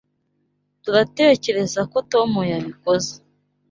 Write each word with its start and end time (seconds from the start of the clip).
turatekerezako 0.83 1.97
Tom 2.11 2.31
yabikoze. 2.51 3.13